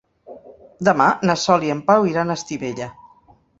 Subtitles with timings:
[0.89, 2.91] Demà na Sol i en Pau iran a Estivella.